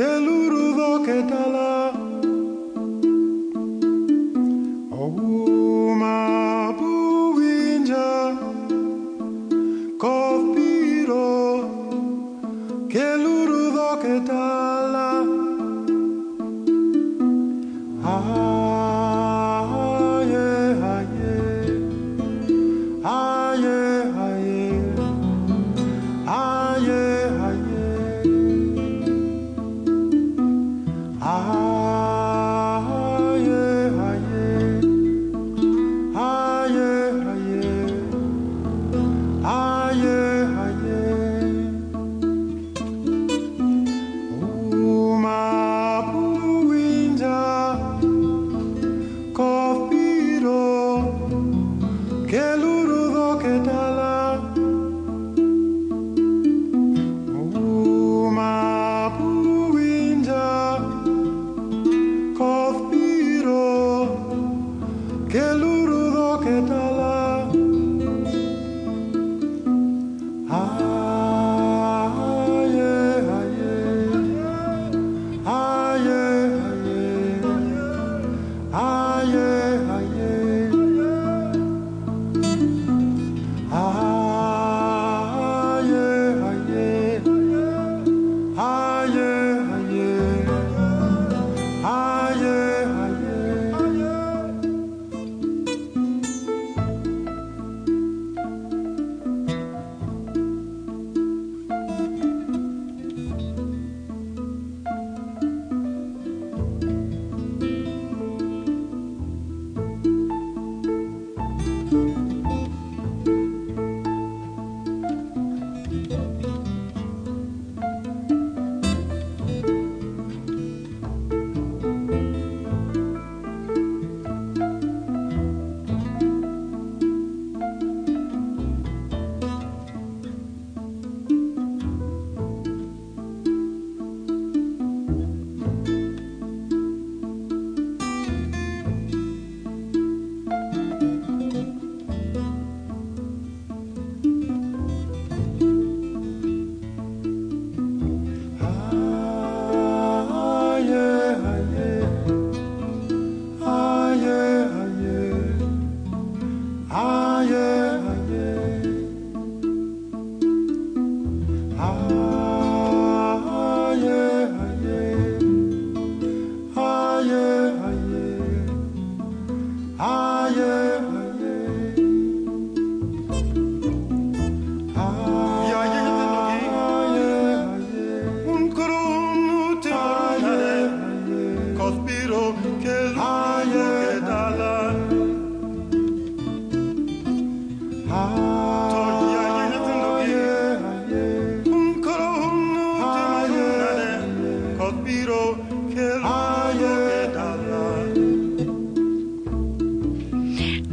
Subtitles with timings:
[0.00, 1.69] que l'urudo que tala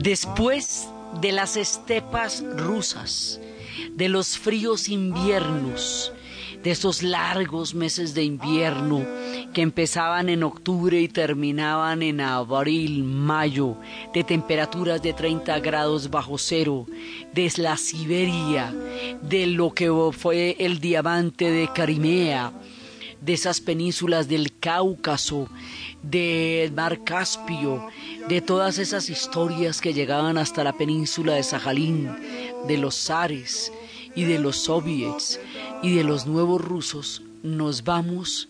[0.08, 0.88] Después
[1.20, 3.42] de las estepas rusas,
[3.92, 6.14] de los fríos inviernos,
[6.64, 9.06] de esos largos meses de invierno
[9.58, 13.76] que empezaban en octubre y terminaban en abril, mayo,
[14.14, 16.86] de temperaturas de 30 grados bajo cero,
[17.34, 18.72] de la Siberia,
[19.24, 22.54] de lo que fue el diamante de Crimea,
[23.20, 25.50] de esas penínsulas del Cáucaso,
[26.04, 27.88] del mar Caspio,
[28.30, 32.12] de todas esas historias que llegaban hasta la península de Sajalín,
[32.68, 33.74] de los zares
[34.16, 35.40] y de los soviets
[35.82, 38.50] y de los nuevos rusos, nos vamos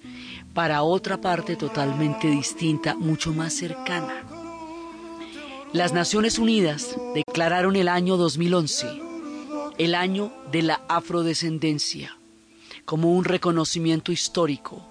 [0.57, 4.23] para otra parte totalmente distinta, mucho más cercana.
[5.71, 8.87] Las Naciones Unidas declararon el año 2011
[9.77, 12.17] el año de la afrodescendencia
[12.85, 14.83] como un reconocimiento histórico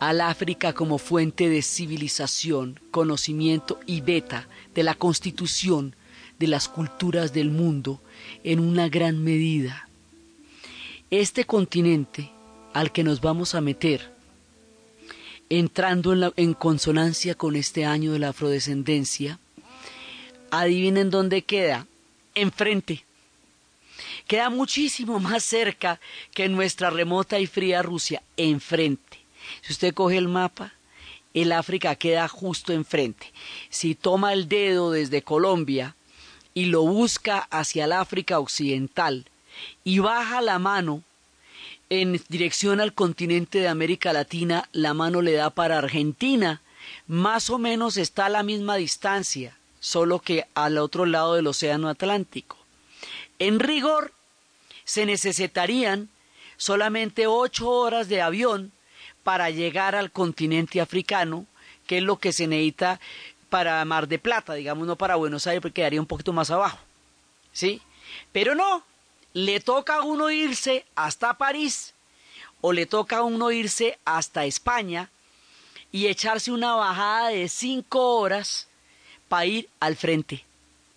[0.00, 5.94] al África como fuente de civilización, conocimiento y beta de la constitución
[6.40, 8.00] de las culturas del mundo
[8.42, 9.88] en una gran medida.
[11.12, 12.32] Este continente
[12.72, 14.13] al que nos vamos a meter,
[15.58, 19.38] entrando en, consonancia con este año de la afrodescendencia,
[20.50, 21.86] adivinen dónde queda,
[22.34, 23.04] enfrente.
[24.26, 26.00] Queda muchísimo más cerca
[26.32, 29.18] que nuestra remota y fría Rusia, enfrente.
[29.62, 30.72] Si usted coge el mapa,
[31.34, 33.32] el África queda justo enfrente.
[33.68, 35.96] Si toma el dedo desde Colombia
[36.54, 39.26] y lo busca hacia el África occidental
[39.82, 41.02] y baja la mano
[42.00, 46.60] en dirección al continente de América Latina, la mano le da para Argentina.
[47.06, 51.88] Más o menos está a la misma distancia, solo que al otro lado del Océano
[51.88, 52.56] Atlántico.
[53.38, 54.12] En rigor,
[54.84, 56.08] se necesitarían
[56.56, 58.72] solamente ocho horas de avión
[59.22, 61.46] para llegar al continente africano,
[61.86, 63.00] que es lo que se necesita
[63.48, 66.78] para Mar de Plata, digamos, no para Buenos Aires, porque quedaría un poquito más abajo.
[67.52, 67.80] ¿Sí?
[68.32, 68.84] Pero no,
[69.34, 71.92] le toca a uno irse hasta París
[72.60, 75.10] o le toca a uno irse hasta España
[75.92, 78.68] y echarse una bajada de cinco horas
[79.28, 80.44] para ir al frente,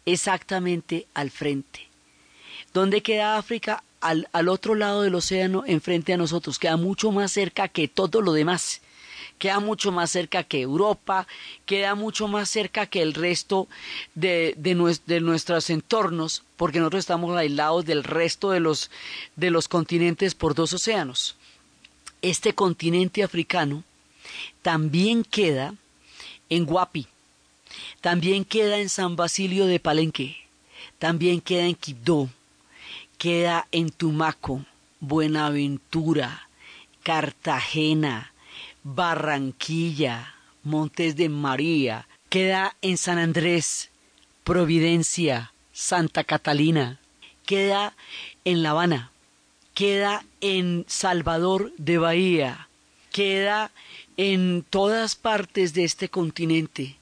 [0.06, 1.88] exactamente al frente.
[2.74, 3.84] ¿Dónde queda África?
[4.00, 8.34] al, otro lado del océano enfrente a nosotros, queda mucho más cerca que todo lo
[8.34, 8.82] demás,
[9.38, 11.28] queda mucho más cerca que Europa,
[11.66, 13.68] queda mucho más cerca que el resto
[14.16, 18.90] de, de, nuestros entornos, porque nosotros estamos aislados del resto de los,
[19.36, 21.36] de los continentes por dos océanos.
[22.22, 23.84] Este continente africano
[24.62, 25.76] también queda
[26.50, 27.08] en Guapi,
[28.02, 30.38] también queda en San Basilio de Palenque,
[30.98, 32.30] también queda en Quibdó,
[33.18, 34.66] queda en Tumaco,
[35.00, 36.48] Buenaventura,
[37.04, 38.34] Cartagena,
[38.96, 43.92] Barranquilla, Montes de María, queda en San Andrés,
[44.46, 46.98] Providencia, Santa Catalina,
[47.46, 47.98] queda
[48.46, 49.12] en La Habana,
[49.74, 52.70] queda en Salvador de Bahía,
[53.12, 53.72] queda
[54.16, 56.96] en todas partes de este continente,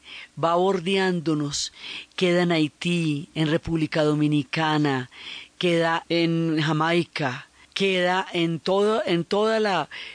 [0.43, 1.71] va bordeándonos,
[2.15, 5.11] queda en Haití, en República Dominicana,
[5.59, 9.61] queda en Jamaica, queda en, todo, en todas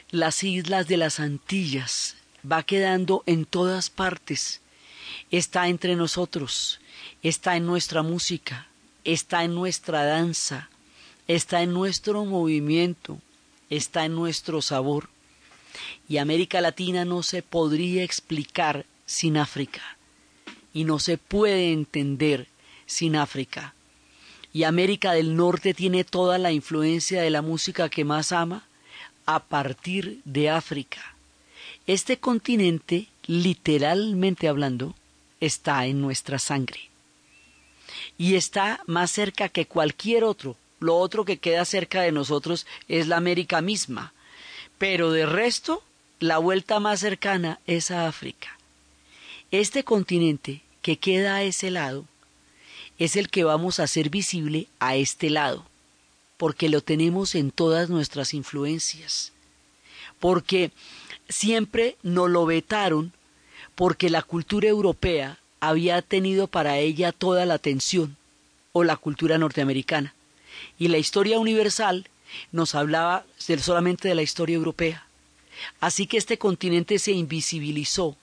[0.09, 2.17] las islas de las Antillas,
[2.49, 4.61] va quedando en todas partes,
[5.29, 6.81] está entre nosotros,
[7.21, 8.67] está en nuestra música,
[9.03, 10.69] está en nuestra danza,
[11.27, 13.19] está en nuestro movimiento,
[13.69, 15.09] está en nuestro sabor.
[16.09, 19.97] Y América Latina no se podría explicar sin África,
[20.73, 22.47] y no se puede entender
[22.87, 23.75] sin África
[24.53, 28.67] y América del Norte tiene toda la influencia de la música que más ama
[29.25, 31.15] a partir de África.
[31.87, 34.95] Este continente, literalmente hablando,
[35.39, 36.89] está en nuestra sangre
[38.17, 40.57] y está más cerca que cualquier otro.
[40.79, 44.13] Lo otro que queda cerca de nosotros es la América misma,
[44.77, 45.83] pero de resto,
[46.19, 48.57] la vuelta más cercana es a África.
[49.51, 52.05] Este continente que queda a ese lado
[53.03, 55.65] es el que vamos a hacer visible a este lado,
[56.37, 59.33] porque lo tenemos en todas nuestras influencias,
[60.19, 60.71] porque
[61.27, 63.11] siempre nos lo vetaron
[63.73, 68.17] porque la cultura europea había tenido para ella toda la atención,
[68.71, 70.13] o la cultura norteamericana,
[70.77, 72.07] y la historia universal
[72.51, 75.07] nos hablaba solamente de la historia europea.
[75.79, 78.15] Así que este continente se invisibilizó,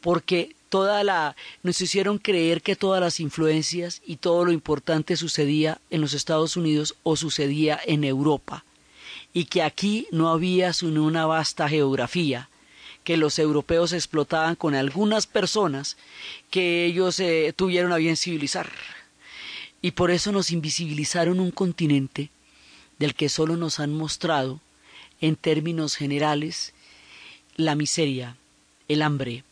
[0.00, 5.82] porque toda la nos hicieron creer que todas las influencias y todo lo importante sucedía
[5.90, 8.64] en los Estados Unidos o sucedía en Europa
[9.34, 12.48] y que aquí no había sino una vasta geografía
[13.04, 15.98] que los europeos explotaban con algunas personas
[16.50, 18.70] que ellos eh, tuvieron a bien civilizar.
[19.82, 22.30] Y por eso nos invisibilizaron un continente
[22.98, 24.58] del que solo nos han mostrado
[25.20, 26.72] en términos generales,
[27.56, 28.36] la miseria,
[28.88, 29.44] el hambre,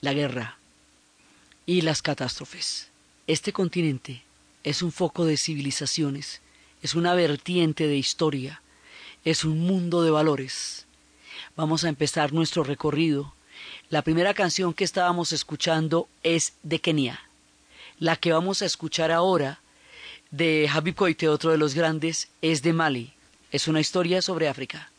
[0.00, 0.58] la guerra
[1.66, 2.88] y las catástrofes.
[3.26, 4.22] Este continente
[4.64, 6.40] es un foco de civilizaciones,
[6.82, 8.62] es una vertiente de historia,
[9.24, 10.86] es un mundo de valores.
[11.56, 13.34] Vamos a empezar nuestro recorrido.
[13.90, 17.20] La primera canción que estábamos escuchando es de Kenia.
[17.98, 19.60] La que vamos a escuchar ahora
[20.30, 23.12] de Habib Koite, otro de los grandes, es de Mali.
[23.50, 24.90] Es una historia sobre África.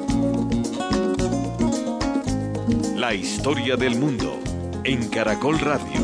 [2.96, 4.39] La historia del mundo
[4.84, 6.02] en Caracol Radio.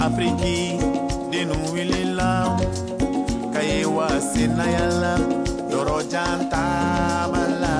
[0.00, 0.78] Afriki
[1.30, 2.56] denu wilila
[3.52, 5.18] kayewa sinayala
[5.70, 7.76] yoro jantamala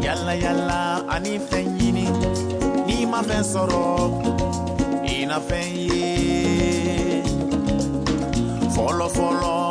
[0.00, 2.08] yala yalla ani fenyini
[2.86, 3.44] ni ma fen
[5.06, 7.22] ina fenye
[8.74, 9.65] folo folo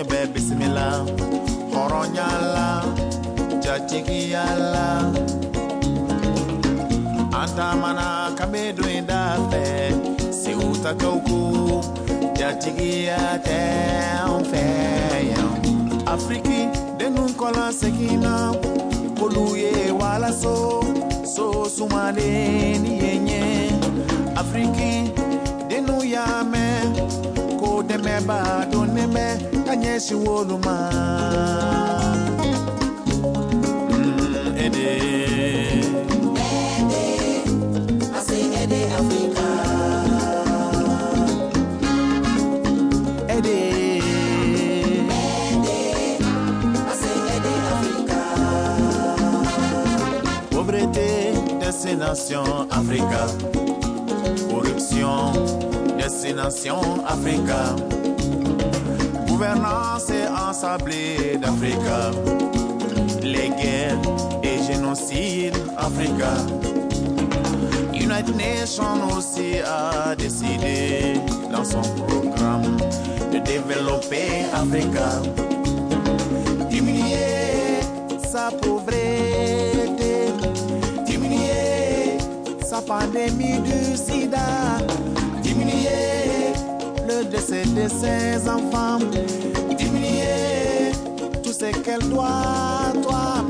[0.00, 0.86] ɲɛ bɛ bisimila
[1.72, 2.68] hɔrɔnya la
[3.62, 4.86] jatigiya la
[7.40, 8.06] an taamana
[8.38, 9.62] kabe don in da fɛ
[10.40, 11.38] sew takaw ko
[12.38, 13.58] jatigiya tɛ
[14.32, 14.64] an fɛ
[15.32, 15.52] yan
[16.12, 16.60] afiriki
[19.62, 19.72] ye
[21.34, 21.44] so
[21.76, 23.42] sumalen ni ye ɲɛ
[24.40, 24.92] afiriki
[25.68, 26.88] dennu y'a mɛn
[27.60, 30.76] ko bɛ ka kanyesi woluma
[33.90, 34.90] mm, ede.
[36.86, 37.06] Ede
[38.18, 39.46] ase ede afrika
[43.36, 43.58] ede.
[45.78, 45.98] Ede
[46.90, 47.54] ase ede
[51.60, 53.22] destination africa
[54.50, 55.32] corruption
[55.96, 56.84] destination
[57.14, 57.60] africa
[59.40, 62.10] Gouvernance ensablée d'Africa.
[63.22, 63.98] Les guerres
[64.42, 66.32] et génocides Africa.
[67.94, 71.14] United Nations aussi a décidé
[71.50, 72.76] dans son programme
[73.32, 75.22] de développer Africa.
[76.68, 77.80] Diminuer
[78.30, 80.34] sa pauvreté,
[81.06, 82.18] diminuer
[82.62, 84.76] sa pandémie du sida,
[87.30, 88.98] décès de ses enfants,
[89.78, 90.92] diminuer
[91.42, 93.44] tout ce qu'elle doit, toi,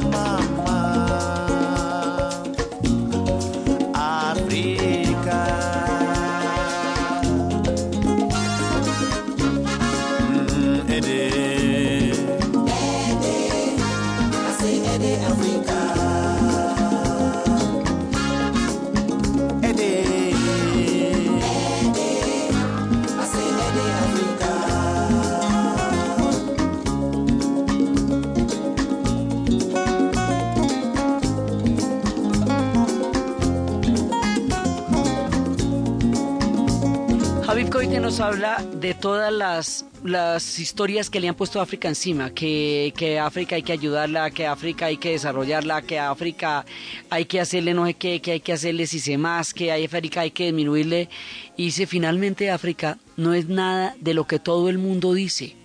[38.22, 43.18] habla de todas las, las historias que le han puesto a África encima, que, que
[43.18, 46.66] África hay que ayudarla, que África hay que desarrollarla, que África
[47.08, 49.76] hay que hacerle no sé qué, que hay que hacerle si se más, que a
[49.82, 51.08] África hay que disminuirle.
[51.56, 55.56] Y dice, finalmente África no es nada de lo que todo el mundo dice.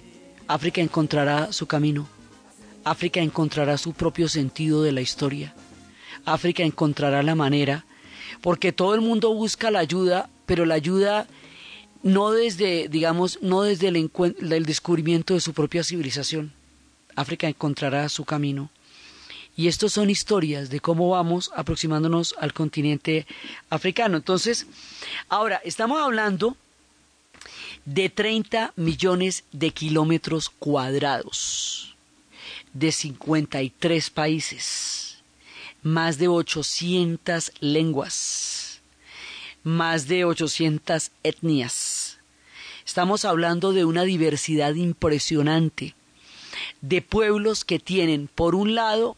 [0.48, 2.08] África encontrará su camino.
[2.86, 5.54] África encontrará su propio sentido de la historia.
[6.24, 7.86] África encontrará la manera,
[8.42, 11.28] porque todo el mundo busca la ayuda, pero la ayuda
[12.06, 16.54] no desde, digamos, no desde el, descubrimiento de su propia civilización.
[17.16, 18.70] África encontrará su camino.
[19.58, 23.26] Y estos son historias de cómo vamos aproximándonos al continente
[23.72, 24.18] africano.
[24.18, 24.68] Entonces,
[25.30, 26.56] ahora estamos hablando
[27.86, 31.96] de 30 millones de kilómetros cuadrados,
[32.72, 35.24] de 53 países,
[35.82, 38.65] más de 800 lenguas
[39.66, 42.20] más de 800 etnias.
[42.86, 45.96] Estamos hablando de una diversidad impresionante
[46.82, 49.18] de pueblos que tienen, por un lado,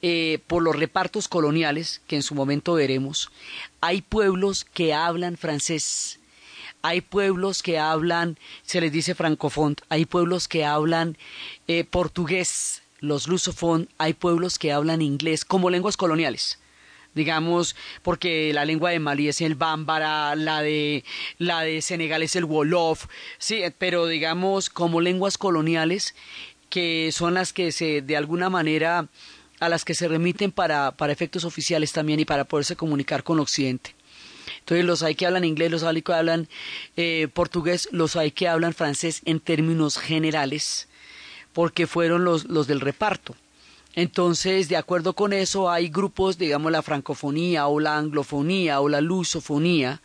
[0.00, 3.32] eh, por los repartos coloniales, que en su momento veremos,
[3.80, 6.20] hay pueblos que hablan francés,
[6.82, 11.18] hay pueblos que hablan, se les dice francofón, hay pueblos que hablan
[11.66, 16.58] eh, portugués, los lusofón, hay pueblos que hablan inglés como lenguas coloniales
[17.14, 21.04] digamos, porque la lengua de Malí es el bámbara, la de,
[21.38, 23.06] la de Senegal es el wolof,
[23.38, 26.14] sí, pero digamos como lenguas coloniales
[26.70, 29.08] que son las que se, de alguna manera,
[29.60, 33.38] a las que se remiten para, para efectos oficiales también y para poderse comunicar con
[33.38, 33.94] Occidente.
[34.58, 36.48] Entonces los hay que hablan inglés, los hay que hablan
[36.96, 40.88] eh, portugués, los hay que hablan francés en términos generales,
[41.52, 43.36] porque fueron los, los del reparto.
[43.96, 49.00] Entonces, de acuerdo con eso, hay grupos, digamos, la francofonía o la anglofonía o la
[49.00, 50.02] lusofonía,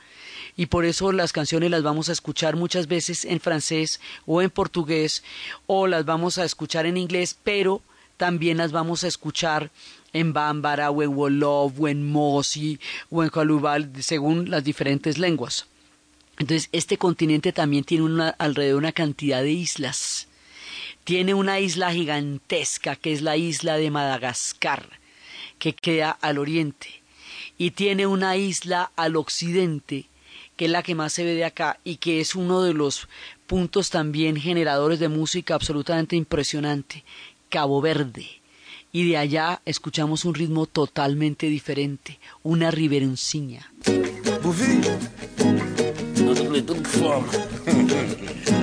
[0.55, 4.49] y por eso las canciones las vamos a escuchar muchas veces en francés o en
[4.49, 5.23] portugués,
[5.65, 7.81] o las vamos a escuchar en inglés, pero
[8.17, 9.71] también las vamos a escuchar
[10.13, 12.79] en Bámbara o en Wolof o en Mosi
[13.09, 15.65] o en Calubal, según las diferentes lenguas.
[16.37, 20.28] Entonces, este continente también tiene una, alrededor una cantidad de islas.
[21.09, 24.87] Tiene una isla gigantesca que es la isla de Madagascar,
[25.57, 27.01] que queda al oriente,
[27.57, 30.05] y tiene una isla al occidente,
[30.55, 33.07] que es la que más se ve de acá y que es uno de los
[33.47, 37.03] puntos también generadores de música absolutamente impresionante,
[37.49, 38.27] Cabo Verde.
[38.91, 43.73] Y de allá escuchamos un ritmo totalmente diferente, una riveronciña.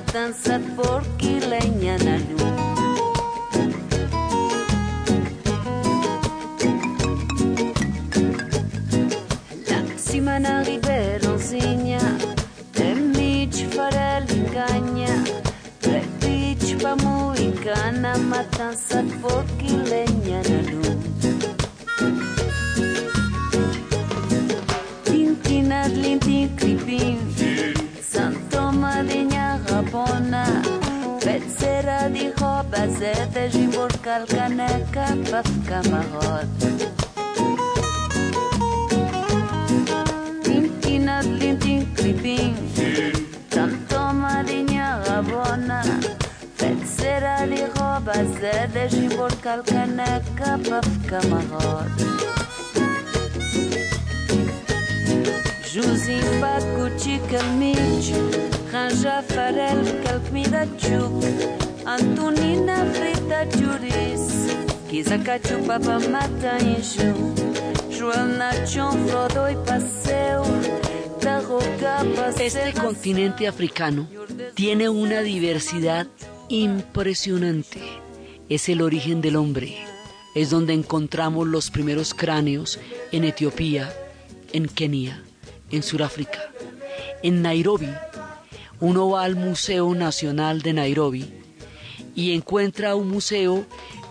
[0.00, 2.40] na matança porque lenha na luz.
[9.68, 12.00] Lá cima na ribeirãozinha,
[12.72, 15.24] temite farelo enganha.
[15.82, 19.49] Repite pra muicana, matança porque
[34.20, 36.46] والكنكة في كمهات
[40.44, 42.54] Tintina blintin clipping
[43.48, 45.80] Tanto marinha rabona
[46.58, 51.96] Fetzera li roba zede Jimbol kalkaneka pafka mahot
[55.72, 58.12] Juzim bakuchi kalmich
[58.72, 64.54] Ranja farel kalkmida chuk Antonina Frita Juris,
[65.66, 67.34] Papa Mata Inju,
[67.90, 70.44] Frodo y Paseo,
[72.38, 74.08] Este continente africano
[74.54, 76.06] tiene una diversidad
[76.48, 77.80] impresionante.
[78.48, 79.78] Es el origen del hombre.
[80.34, 82.78] Es donde encontramos los primeros cráneos
[83.10, 83.92] en Etiopía,
[84.52, 85.22] en Kenia,
[85.70, 86.40] en Sudáfrica.
[87.22, 87.90] En Nairobi,
[88.80, 91.39] uno va al Museo Nacional de Nairobi
[92.14, 93.66] y encuentra un museo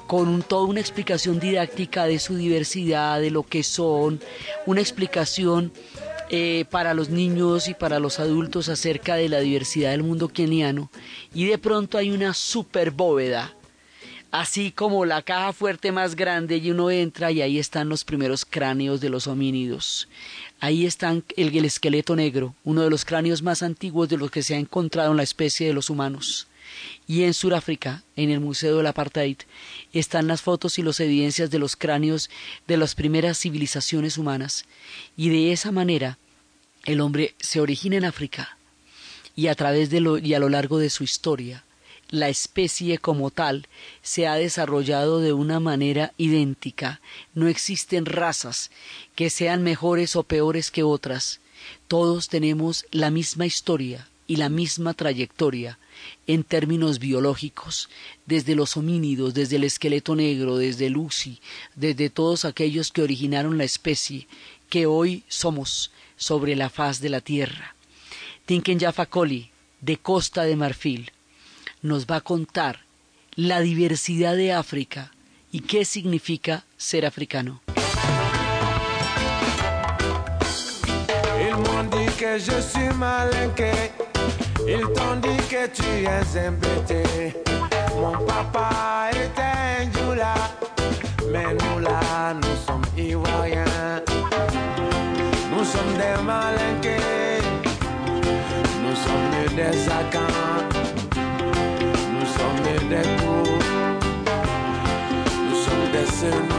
[0.07, 4.19] con un- toda una explicación didáctica de su diversidad, de lo que son,
[4.65, 5.71] una explicación
[6.31, 10.91] eh, para los niños y para los adultos acerca de la diversidad del mundo keniano.
[11.33, 13.55] Y de pronto hay una super bóveda
[14.31, 18.45] así como la caja fuerte más grande y uno entra y ahí están los primeros
[18.45, 20.07] cráneos de los homínidos.
[20.59, 24.43] Ahí están el, el esqueleto negro, uno de los cráneos más antiguos de los que
[24.43, 26.45] se ha encontrado en la especie de los humanos.
[27.07, 29.37] Y en Sudáfrica, en el Museo del Apartheid,
[29.93, 32.29] están las fotos y las evidencias de los cráneos
[32.67, 34.65] de las primeras civilizaciones humanas.
[35.17, 36.17] Y de esa manera,
[36.85, 38.57] el hombre se origina en África
[39.35, 41.63] y a través de lo y a lo largo de su historia
[42.09, 43.67] la especie como tal
[44.01, 47.01] se ha desarrollado de una manera idéntica.
[47.33, 48.71] No existen razas
[49.15, 51.39] que sean mejores o peores que otras.
[51.87, 55.77] Todos tenemos la misma historia y la misma trayectoria
[56.27, 57.89] en términos biológicos,
[58.25, 61.39] desde los homínidos, desde el esqueleto negro, desde el UCI,
[61.75, 64.27] desde todos aquellos que originaron la especie
[64.69, 67.75] que hoy somos sobre la faz de la Tierra.
[68.45, 69.49] Tinken Jaffa Koli,
[69.81, 71.11] de Costa de Marfil,
[71.81, 72.83] nos va a contar
[73.35, 75.13] la diversidad de África
[75.51, 77.61] y qué significa ser africano.
[84.71, 87.33] Ils t'ont dit que tu es embêté.
[87.95, 90.35] Mon papa était un Djoula.
[91.31, 94.03] Mais nous là, nous sommes Ivoiriens.
[95.51, 97.39] Nous sommes des malinqués.
[98.89, 100.65] Nous sommes des acants,
[102.11, 103.65] nous sommes des coups,
[105.47, 106.58] nous sommes des sénophores,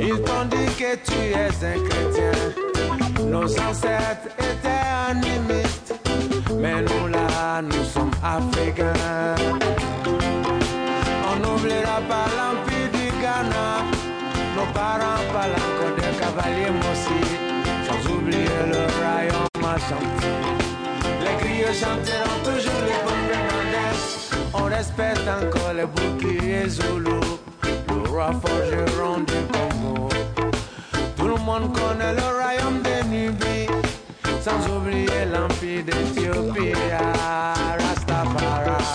[0.00, 2.32] ils t'ont dit que tu es un chrétien.
[3.24, 5.94] Nos ancêtres étaient animistes,
[6.60, 9.34] mais nous là, nous sommes africains.
[11.28, 13.68] On n'oubliera pas l'empire du Ghana,
[14.56, 17.22] nos parents parlent encore des cavaliers Mossi,
[17.86, 20.32] sans oublier le royaume Ashanti.
[21.24, 23.26] Les griots chanteront toujours les bonnes.
[24.58, 27.35] On respecte encore les le roi
[28.16, 30.08] forgeron du Congo.
[31.16, 33.68] Tout le monde connaît le royaume de Nubie,
[34.40, 38.85] sans oublier l'empire d'Éthiopie, ah, Rastafari.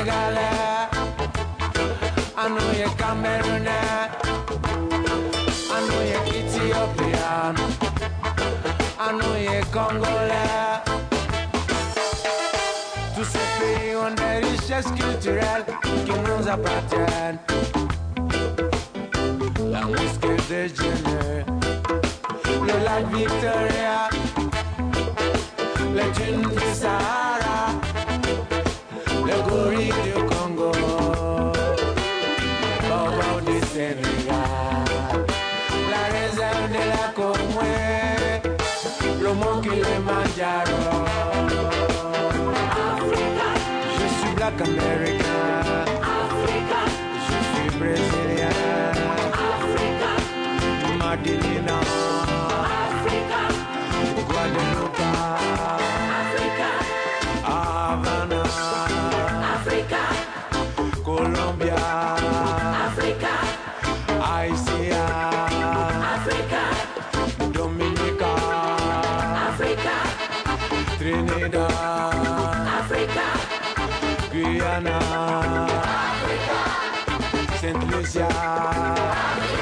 [0.00, 0.36] Anoye Senegal,
[2.36, 3.68] Anoye Cameroon,
[5.76, 7.54] Anoye Ethiopia.
[8.98, 10.82] Anoye Congolais.
[13.14, 15.66] Tous ces pays ont des richesses culturelles
[16.06, 17.38] qui nous appartiennent.
[19.70, 19.80] La
[23.00, 24.08] le Victoria,
[25.94, 26.48] les dunes
[44.62, 46.80] America, Africa.
[47.26, 48.50] Je suis brésilien.
[49.56, 50.10] Africa.
[50.98, 52.09] Madinina.
[74.50, 74.98] Guyana,
[77.60, 79.59] Saint Lucia.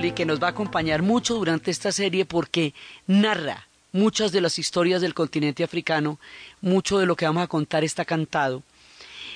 [0.00, 2.72] Coli, que nos va a acompañar mucho durante esta serie porque
[3.06, 6.18] narra muchas de las historias del continente africano,
[6.62, 8.62] mucho de lo que vamos a contar está cantado.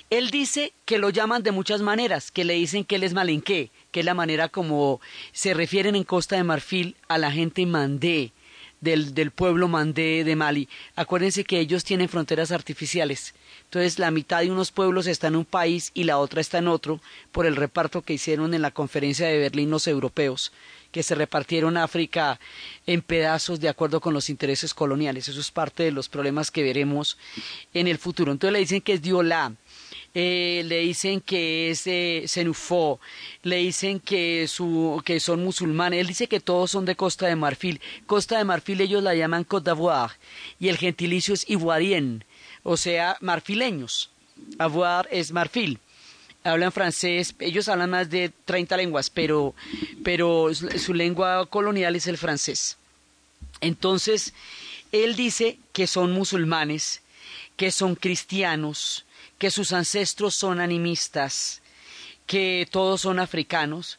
[0.08, 3.68] Él dice que lo llaman de muchas maneras, que le dicen que él es malenqué,
[3.90, 8.32] que es la manera como se refieren en Costa de Marfil a la gente mandé,
[8.84, 10.68] del, del pueblo mandé de Mali.
[10.94, 13.34] Acuérdense que ellos tienen fronteras artificiales.
[13.64, 16.68] Entonces la mitad de unos pueblos está en un país y la otra está en
[16.68, 17.00] otro
[17.32, 20.52] por el reparto que hicieron en la conferencia de Berlín los europeos,
[20.92, 22.38] que se repartieron África
[22.86, 25.26] en pedazos de acuerdo con los intereses coloniales.
[25.26, 27.18] Eso es parte de los problemas que veremos
[27.72, 28.30] en el futuro.
[28.30, 29.54] Entonces le dicen que es Diola,
[30.14, 32.24] eh, le dicen que es eh,
[33.42, 37.34] le dicen que, su, que son musulmanes, él dice que todos son de Costa de
[37.34, 37.80] Marfil.
[38.06, 40.14] Costa de Marfil ellos la llaman Côte d'Ivoire
[40.60, 42.24] y el gentilicio es ivoirien,
[42.62, 44.10] o sea, marfileños.
[44.58, 45.78] Avoir es marfil.
[46.42, 49.54] Hablan francés, ellos hablan más de 30 lenguas, pero,
[50.02, 52.76] pero su lengua colonial es el francés.
[53.60, 54.34] Entonces,
[54.92, 57.02] él dice que son musulmanes,
[57.56, 59.06] que son cristianos,
[59.44, 61.60] que sus ancestros son animistas,
[62.26, 63.98] que todos son africanos,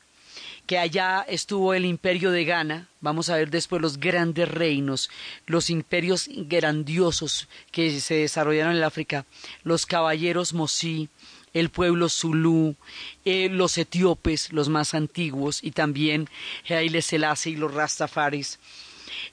[0.66, 5.12] que allá estuvo el imperio de Ghana, vamos a ver después los grandes reinos,
[5.46, 9.28] los imperios grandiosos que se desarrollaron en África,
[9.64, 11.10] los caballeros Mosí,
[11.54, 12.76] el pueblo Zulú,
[13.24, 16.28] eh, los etíopes, los más antiguos, y también
[16.68, 18.58] Haile Selassie y los Rastafaris.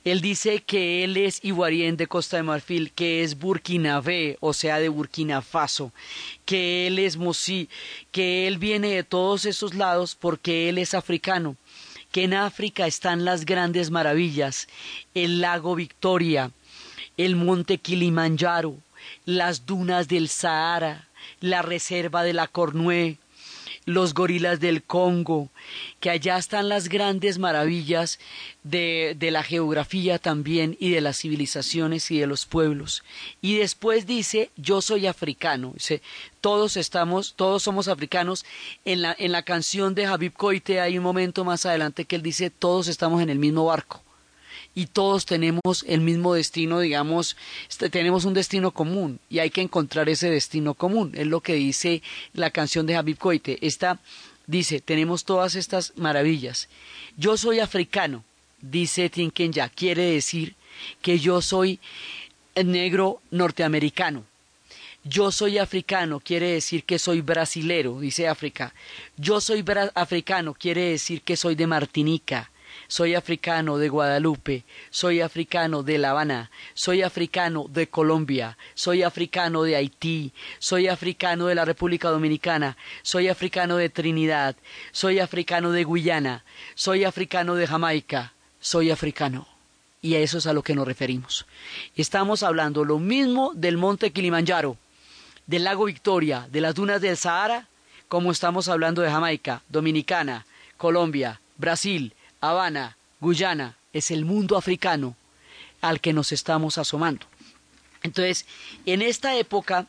[0.04, 4.78] Él dice que él es iguarien de Costa de Marfil, que es burkinabé, o sea,
[4.78, 5.92] de Burkina Faso,
[6.44, 7.68] que él es mosí,
[8.10, 11.56] que él viene de todos esos lados porque él es africano,
[12.10, 14.68] que en África están las grandes maravillas,
[15.14, 16.50] el lago Victoria,
[17.16, 18.76] el monte Kilimanjaro,
[19.24, 21.08] las dunas del Sahara,
[21.40, 23.18] la reserva de la Cornué,
[23.84, 25.48] los gorilas del Congo,
[26.00, 28.18] que allá están las grandes maravillas
[28.62, 33.02] de, de, la geografía también y de las civilizaciones y de los pueblos.
[33.40, 35.72] Y después dice, yo soy africano.
[35.74, 36.02] Dice,
[36.40, 38.44] todos estamos, todos somos africanos.
[38.84, 42.22] En la, en la canción de Habib Koite hay un momento más adelante que él
[42.22, 44.02] dice, todos estamos en el mismo barco
[44.74, 47.36] y todos tenemos el mismo destino, digamos,
[47.68, 51.12] este, tenemos un destino común y hay que encontrar ese destino común.
[51.14, 53.58] Es lo que dice la canción de Habib Koite.
[53.60, 54.00] Esta
[54.46, 56.68] dice, tenemos todas estas maravillas.
[57.16, 58.24] Yo soy africano,
[58.60, 60.54] dice Tinkenya, quiere decir
[61.02, 61.78] que yo soy
[62.56, 64.24] negro norteamericano.
[65.04, 68.72] Yo soy africano, quiere decir que soy brasilero, dice África.
[69.16, 72.51] Yo soy africano, quiere decir que soy de Martinica
[72.92, 79.62] soy africano de Guadalupe, soy africano de La Habana, soy africano de Colombia, soy africano
[79.62, 84.56] de Haití, soy africano de la República Dominicana, soy africano de Trinidad,
[84.90, 89.48] soy africano de Guyana, soy africano de Jamaica, soy africano.
[90.02, 91.46] Y a eso es a lo que nos referimos.
[91.96, 94.76] Estamos hablando lo mismo del monte Kilimanjaro,
[95.46, 97.68] del lago Victoria, de las dunas del Sahara,
[98.08, 100.44] como estamos hablando de Jamaica, Dominicana,
[100.76, 105.14] Colombia, Brasil, Habana, Guyana, es el mundo africano
[105.80, 107.24] al que nos estamos asomando.
[108.02, 108.46] Entonces,
[108.84, 109.86] en esta época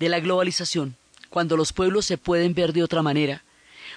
[0.00, 0.96] de la globalización,
[1.30, 3.44] cuando los pueblos se pueden ver de otra manera,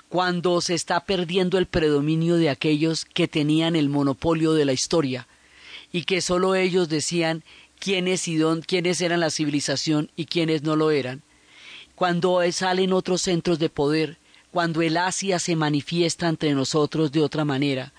[0.10, 5.28] cuando se está perdiendo el predominio de aquellos que tenían el monopolio de la historia
[5.92, 7.44] y que solo ellos decían
[7.80, 11.24] quiénes y dónde, quiénes eran la civilización y quiénes no lo eran,
[11.96, 14.20] cuando salen otros centros de poder,
[14.58, 17.94] cuando el Asia se manifiesta entre nosotros de otra manera,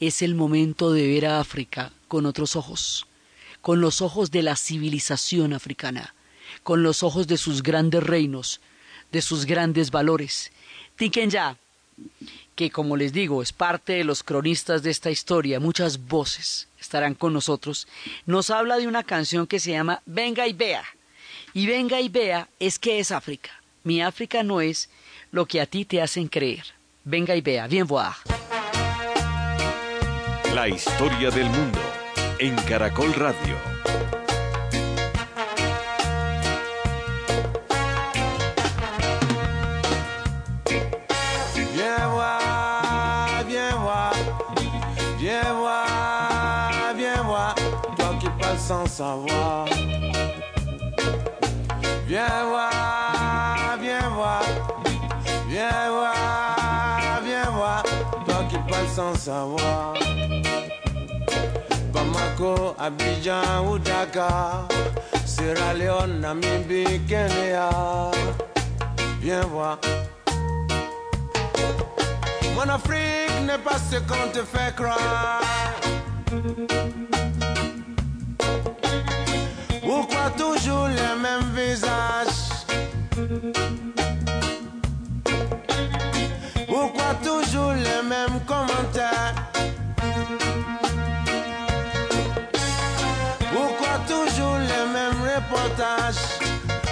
[0.00, 3.06] es el momento de ver a África con otros ojos,
[3.60, 6.16] con los ojos de la civilización africana,
[6.64, 8.60] con los ojos de sus grandes reinos,
[9.12, 10.50] de sus grandes valores.
[11.28, 11.56] ya
[12.56, 17.14] que como les digo, es parte de los cronistas de esta historia, muchas voces estarán
[17.14, 17.86] con nosotros,
[18.26, 20.82] nos habla de una canción que se llama Venga y vea.
[21.54, 23.59] Y venga y vea es que es África.
[23.82, 24.90] Mi África no es
[25.30, 26.64] lo que a ti te hacen creer.
[27.04, 28.12] Venga y vea, bien voir.
[30.54, 31.80] La historia del mundo
[32.38, 33.56] en Caracol Radio.
[48.58, 49.66] Sans savoir.
[52.06, 52.79] Viens voir,
[59.00, 59.94] sans savoir.
[61.92, 63.78] Bamako, Abidjan ou
[65.24, 67.70] Sierra Leone, Namibie, Kenya.
[69.22, 69.78] Viens voir.
[72.54, 75.40] Mon Afrique n'est pas ce qu'on te fait croire.
[79.82, 82.40] Pourquoi toujours les mêmes visages
[88.10, 89.34] mêmes commentaires
[93.54, 96.24] Pourquoi toujours les mêmes reportages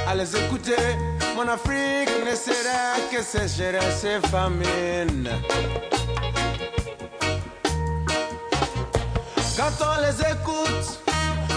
[0.07, 0.87] À les écouter,
[1.35, 5.29] mon Afrique ne sera que sécheresse et famine.
[9.57, 10.89] Quand on les écoute,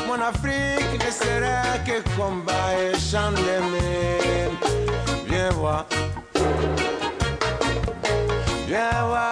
[0.07, 4.57] mon Afrique ne sera que combat et chant de mine.
[5.27, 5.85] Viens voir.
[8.67, 9.30] Viens voir,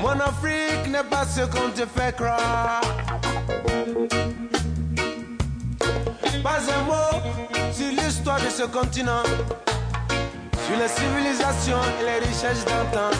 [0.00, 2.80] Mon Afrique n'est pas ce qu'on te fait croire.
[6.42, 7.20] Pas un mot
[7.72, 9.24] sur l'histoire de ce continent,
[10.64, 13.10] sur les civilisations et les richesses d'antan.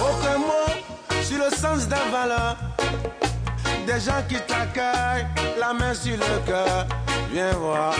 [0.00, 2.56] Aucun mot sur le sens d'un valeur.
[3.86, 5.26] Des gens qui t'accueillent,
[5.58, 6.86] la main sur le cœur.
[7.32, 7.94] Viens voir.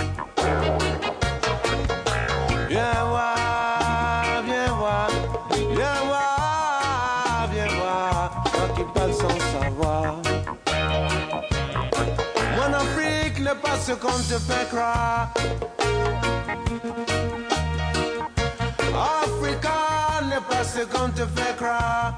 [2.72, 5.08] Viens voir, viens voir,
[5.50, 10.16] viens voir, viens voir, toi qui parles sans savoir.
[12.56, 15.28] Mon Afrique n'est pas ce qu'on te fait croire.
[19.22, 19.78] Africa
[20.30, 22.14] n'est pas ce qu'on te fait croire.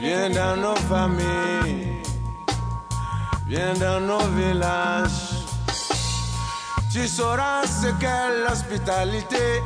[0.00, 1.92] Viens dans nos familles,
[3.46, 5.37] viens dans nos villages.
[6.90, 9.62] Tu sauras ce qu'est l'hospitalité,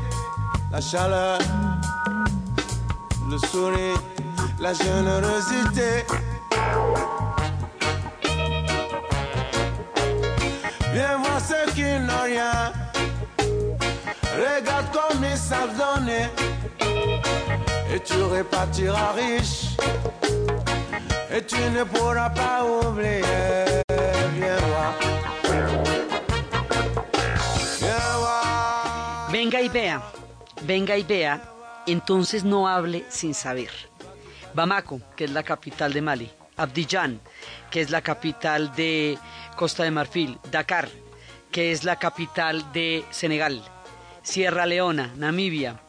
[0.73, 1.39] la chaleur,
[3.31, 3.97] le sourire,
[4.59, 6.05] la générosité.
[10.93, 12.73] Viens voir ceux qui n'ont rien.
[14.35, 16.29] Regarde comme ils savent donner.
[17.95, 19.77] Et tu repartiras riche.
[21.33, 23.82] Et tu ne pourras pas oublier.
[29.73, 30.03] Vea,
[30.67, 31.43] venga y vea,
[31.87, 33.71] entonces no hable sin saber.
[34.55, 37.21] Bamako, que es la capital de Mali, Abidjan,
[37.71, 39.19] que es la capital de
[39.57, 40.91] Costa de Marfil, Dakar,
[41.51, 43.63] que es la capital de Senegal,
[44.23, 45.81] Sierra Leona, Namibia.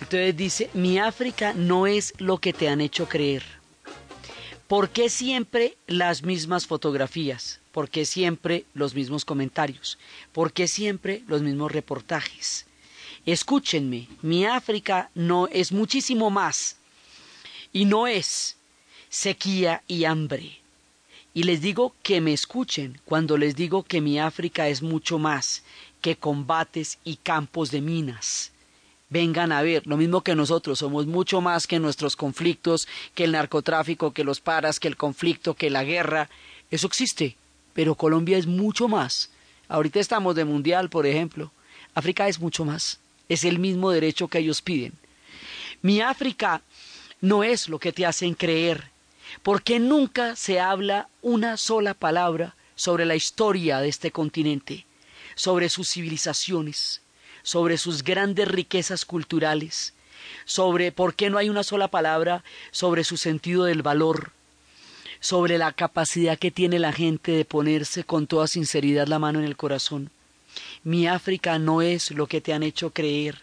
[0.00, 3.44] Entonces dice, mi África no es lo que te han hecho creer.
[4.66, 7.60] ¿Por qué siempre las mismas fotografías?
[7.70, 9.98] ¿Por qué siempre los mismos comentarios?
[10.32, 12.66] ¿Por qué siempre los mismos reportajes?
[13.26, 16.76] Escúchenme, mi África no es muchísimo más
[17.72, 18.56] y no es
[19.10, 20.60] sequía y hambre.
[21.34, 25.62] Y les digo que me escuchen cuando les digo que mi África es mucho más
[26.00, 28.52] que combates y campos de minas.
[29.10, 33.32] Vengan a ver, lo mismo que nosotros, somos mucho más que nuestros conflictos, que el
[33.32, 36.30] narcotráfico, que los paras, que el conflicto, que la guerra.
[36.70, 37.36] Eso existe,
[37.74, 39.30] pero Colombia es mucho más.
[39.68, 41.50] Ahorita estamos de mundial, por ejemplo.
[41.94, 42.98] África es mucho más.
[43.30, 44.92] Es el mismo derecho que ellos piden.
[45.80, 46.60] Mi África
[47.20, 48.90] no es lo que te hacen creer,
[49.42, 54.84] porque nunca se habla una sola palabra sobre la historia de este continente,
[55.36, 57.02] sobre sus civilizaciones,
[57.42, 59.94] sobre sus grandes riquezas culturales,
[60.44, 64.32] sobre por qué no hay una sola palabra sobre su sentido del valor,
[65.20, 69.44] sobre la capacidad que tiene la gente de ponerse con toda sinceridad la mano en
[69.44, 70.10] el corazón.
[70.84, 73.42] Mi África no es lo que te han hecho creer.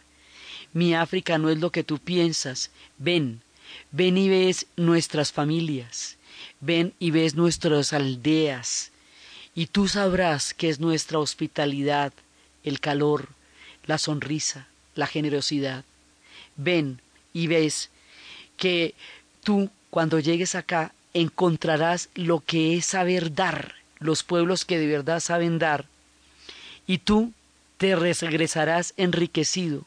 [0.74, 2.72] Mi África no es lo que tú piensas.
[2.98, 3.42] Ven,
[3.92, 6.18] ven y ves nuestras familias.
[6.60, 8.92] Ven y ves nuestras aldeas.
[9.56, 12.14] Y tú sabrás que es nuestra hospitalidad,
[12.64, 13.30] el calor,
[13.86, 15.84] la sonrisa, la generosidad.
[16.58, 17.02] Ven
[17.34, 17.90] y ves
[18.58, 18.94] que
[19.44, 25.20] tú, cuando llegues acá, encontrarás lo que es saber dar, los pueblos que de verdad
[25.20, 25.86] saben dar,
[26.88, 27.34] y tú
[27.78, 29.86] te regresarás enriquecido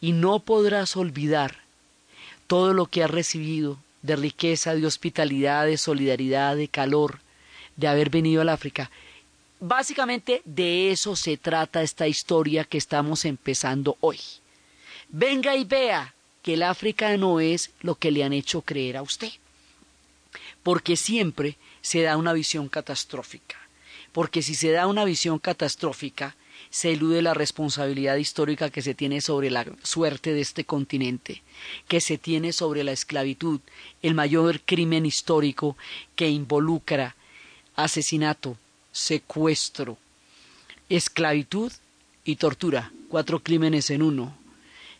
[0.00, 1.58] y no podrás olvidar
[2.46, 7.20] todo lo que has recibido de riqueza, de hospitalidad, de solidaridad, de calor,
[7.76, 8.90] de haber venido al África.
[9.60, 14.18] Básicamente de eso se trata esta historia que estamos empezando hoy.
[15.08, 19.02] Venga y vea que el África no es lo que le han hecho creer a
[19.02, 19.30] usted.
[20.62, 23.56] Porque siempre se da una visión catastrófica.
[24.14, 26.36] Porque si se da una visión catastrófica,
[26.70, 31.42] se elude la responsabilidad histórica que se tiene sobre la suerte de este continente,
[31.88, 33.60] que se tiene sobre la esclavitud,
[34.02, 35.76] el mayor crimen histórico
[36.14, 37.16] que involucra
[37.74, 38.56] asesinato,
[38.92, 39.98] secuestro,
[40.88, 41.72] esclavitud
[42.24, 44.36] y tortura, cuatro crímenes en uno,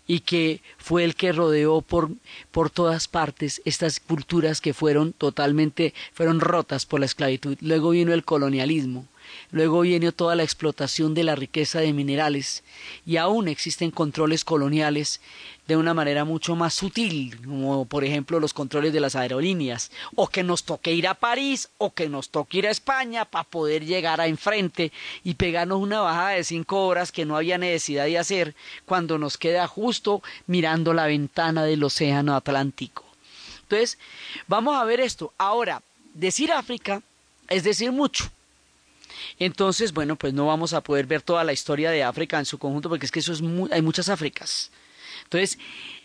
[0.07, 2.11] y que fue el que rodeó por,
[2.51, 7.57] por todas partes estas culturas que fueron totalmente, fueron rotas por la esclavitud.
[7.61, 9.07] Luego vino el colonialismo,
[9.51, 12.63] luego viene toda la explotación de la riqueza de minerales,
[13.07, 15.21] y aún existen controles coloniales
[15.67, 20.29] de una manera mucho más sutil, como por ejemplo los controles de las aerolíneas, o
[20.29, 23.85] que nos toque ir a París, o que nos toque ir a España para poder
[23.85, 24.93] llegar a enfrente
[25.23, 29.39] y pegarnos una bajada de cinco horas que no había necesidad de hacer cuando nos
[29.39, 33.05] queda justo mirando la ventana del océano Atlántico.
[33.63, 33.99] Entonces,
[34.47, 35.33] vamos a ver esto.
[35.39, 37.03] Ahora, decir África
[37.49, 38.31] es decir mucho.
[39.39, 42.59] Entonces, bueno, pues no vamos a poder ver toda la historia de África en su
[42.59, 44.71] conjunto, porque es que eso es hay muchas Áfricas.
[45.25, 45.59] Entonces,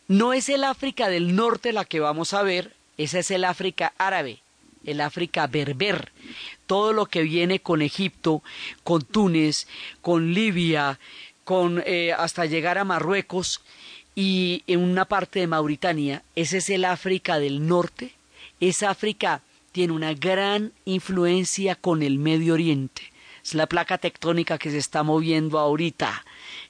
[0.07, 3.93] no es el África del norte la que vamos a ver, esa es el África
[3.97, 4.39] árabe,
[4.85, 6.11] el África berber,
[6.67, 8.41] todo lo que viene con Egipto,
[8.83, 9.67] con Túnez,
[10.01, 10.99] con Libia,
[11.43, 13.61] con eh, hasta llegar a Marruecos
[14.15, 18.13] y en una parte de Mauritania, ese es el África del norte.
[18.59, 19.41] Esa África
[19.71, 23.03] tiene una gran influencia con el Medio Oriente.
[23.43, 26.25] Es la placa tectónica que se está moviendo ahorita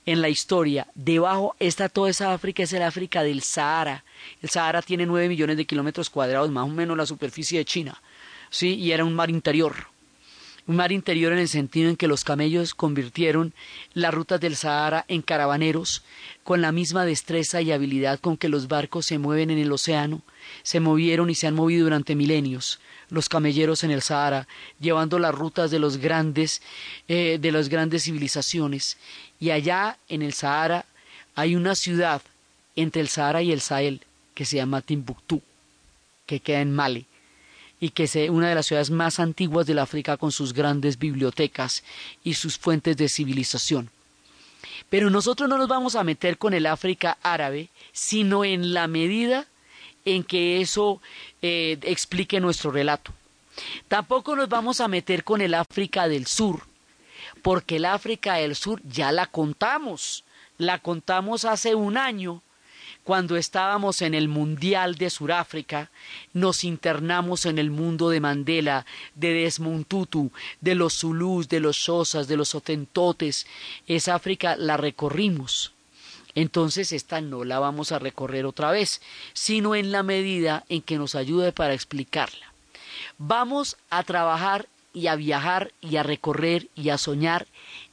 [0.06, 0.88] en la historia.
[0.96, 4.04] Debajo está toda esa África, es el África del Sahara.
[4.42, 8.02] El Sahara tiene nueve millones de kilómetros cuadrados, más o menos la superficie de China.
[8.50, 8.76] ¿sí?
[8.76, 9.76] Y era un mar interior.
[10.70, 13.56] Un mar interior en el sentido en que los camellos convirtieron
[13.96, 16.04] las rutas del Sahara en caravaneros
[16.44, 20.22] con la misma destreza y habilidad con que los barcos se mueven en el océano,
[20.62, 24.48] se movieron y se han movido durante milenios los camelleros en el Sahara,
[24.80, 26.62] llevando las rutas de los grandes,
[27.08, 29.00] eh, de las grandes civilizaciones.
[29.40, 30.86] Y allá en el Sahara
[31.34, 32.22] hay una ciudad
[32.76, 34.02] entre el Sahara y el Sahel
[34.36, 35.42] que se llama Timbuktu,
[36.28, 37.08] que queda en Mali
[37.80, 41.84] y que es una de las ciudades más antiguas del África con sus grandes bibliotecas
[42.24, 43.90] y sus fuentes de civilización.
[44.90, 49.46] Pero nosotros no nos vamos a meter con el África árabe, sino en la medida
[50.06, 51.02] en que eso
[51.42, 53.14] eh, explique nuestro relato.
[53.88, 56.64] Tampoco nos vamos a meter con el África del Sur,
[57.42, 60.24] porque el África del Sur ya la contamos,
[60.58, 62.42] la contamos hace un año
[63.10, 65.90] cuando estábamos en el Mundial de Suráfrica,
[66.32, 68.86] nos internamos en el mundo de Mandela,
[69.16, 70.32] de Desmond Tutu,
[70.62, 73.48] de los Zulus, de los Xhosas, de los Otentotes.
[73.88, 75.74] Esa África la recorrimos.
[76.36, 79.02] Entonces esta no la vamos a recorrer otra vez,
[79.34, 82.54] sino en la medida en que nos ayude para explicarla.
[83.18, 87.48] Vamos a trabajar y a viajar y a recorrer y a soñar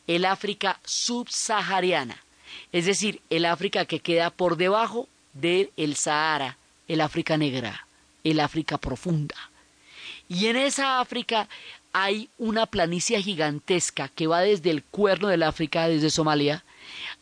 [0.06, 2.25] el África subsahariana
[2.72, 6.56] es decir, el África que queda por debajo del Sahara,
[6.88, 7.86] el África negra,
[8.24, 9.36] el África profunda.
[10.28, 11.48] Y en esa África
[11.92, 16.64] hay una planicie gigantesca que va desde el cuerno del África, desde Somalia,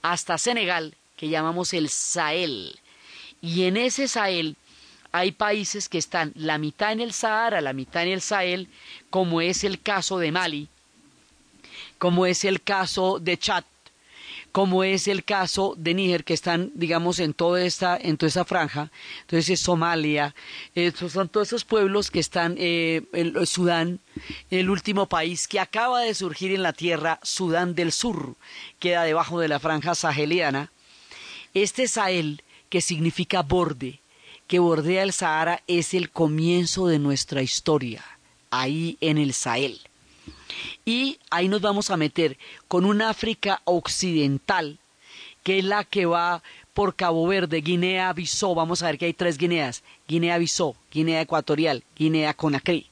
[0.02, 2.78] hasta Senegal, que llamamos el Sahel.
[3.40, 4.56] Y en ese Sahel
[5.12, 8.68] hay países que están la mitad en el Sahara, la mitad en el Sahel,
[9.10, 10.68] como es el caso de Mali,
[11.98, 13.64] como es el caso de Chad,
[14.54, 18.44] como es el caso de Níger, que están, digamos, en toda esta, en toda esa
[18.44, 18.92] franja.
[19.22, 20.32] Entonces, es Somalia,
[20.94, 23.98] son todos esos pueblos que están, eh, en Sudán,
[24.52, 28.36] el último país que acaba de surgir en la tierra, Sudán del Sur,
[28.78, 30.70] queda debajo de la franja saheliana.
[31.52, 33.98] Este Sahel, que significa borde,
[34.46, 38.04] que bordea el Sahara, es el comienzo de nuestra historia,
[38.52, 39.80] ahí en el Sahel.
[40.84, 42.38] Y ahí nos vamos a meter
[42.68, 44.78] con un África occidental,
[45.42, 46.42] que es la que va
[46.72, 48.54] por Cabo Verde, Guinea-Bissau.
[48.54, 52.86] Vamos a ver que hay tres Guineas: Guinea-Bissau, Guinea Ecuatorial, Guinea-Conakry.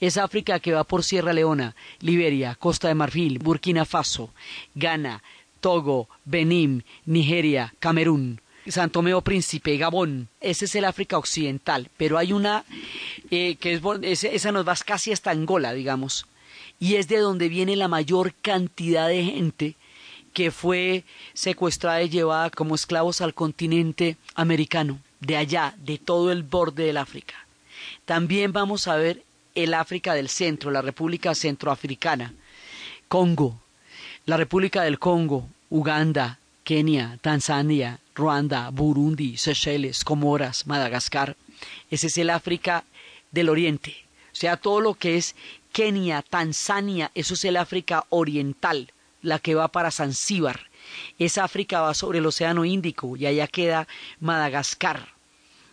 [0.00, 4.30] Es África que va por Sierra Leona, Liberia, Costa de Marfil, Burkina Faso,
[4.74, 5.22] Ghana,
[5.60, 8.40] Togo, Benín, Nigeria, Camerún.
[8.70, 12.64] Santo Tomé Príncipe, Gabón, ese es el África Occidental, pero hay una
[13.30, 16.26] eh, que es, esa nos va casi hasta Angola, digamos,
[16.80, 19.74] y es de donde viene la mayor cantidad de gente
[20.32, 21.04] que fue
[21.34, 26.96] secuestrada y llevada como esclavos al continente americano, de allá, de todo el borde del
[26.96, 27.34] África.
[28.04, 29.22] También vamos a ver
[29.54, 32.32] el África del Centro, la República Centroafricana,
[33.08, 33.60] Congo,
[34.26, 41.36] la República del Congo, Uganda, Kenia, Tanzania, Ruanda, Burundi, Seychelles, Comoras, Madagascar.
[41.90, 42.84] Ese es el África
[43.32, 43.96] del Oriente.
[44.32, 45.34] O sea, todo lo que es
[45.78, 50.68] Kenia, Tanzania, eso es el África oriental, la que va para Zanzíbar.
[51.20, 53.86] Esa África va sobre el Océano Índico y allá queda
[54.18, 55.06] Madagascar.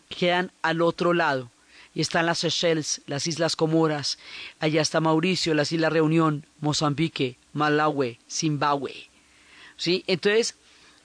[0.07, 1.49] Quedan al otro lado.
[1.95, 4.19] Y están las Seychelles, las Islas Comoras,
[4.59, 9.09] allá está Mauricio, las Islas Reunión, Mozambique, Malawi, Zimbabue.
[9.75, 10.03] ¿Sí?
[10.05, 10.55] Entonces,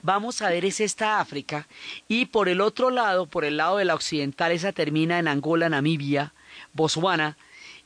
[0.03, 1.67] vamos a ver es esta África
[2.07, 5.69] y por el otro lado, por el lado de la occidental, esa termina en Angola,
[5.69, 6.33] Namibia,
[6.73, 7.35] Botswana,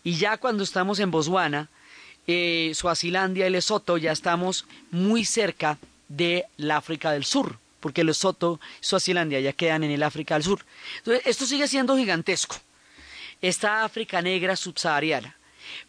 [0.05, 1.67] y ya cuando estamos en Botswana,
[2.27, 8.59] eh, Suazilandia y Lesoto, ya estamos muy cerca de la África del Sur, porque Lesoto
[8.81, 10.63] y Suazilandia ya quedan en el África del Sur.
[10.99, 12.55] Entonces, esto sigue siendo gigantesco.
[13.41, 15.35] Esta África negra subsahariana.